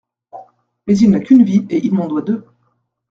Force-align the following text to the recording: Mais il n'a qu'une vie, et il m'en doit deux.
Mais 0.87 0.97
il 0.97 1.11
n'a 1.11 1.19
qu'une 1.19 1.43
vie, 1.45 1.63
et 1.69 1.85
il 1.85 1.93
m'en 1.93 2.07
doit 2.07 2.23
deux. 2.23 2.43